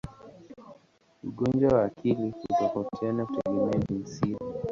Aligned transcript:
Ugonjwa 1.23 1.69
wa 1.77 1.83
akili 1.85 2.31
hutofautiana 2.31 3.25
kutegemea 3.25 3.79
jinsia. 3.89 4.37